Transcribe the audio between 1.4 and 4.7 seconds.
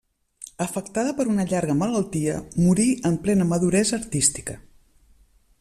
llarga malaltia, morí en plena maduresa artística.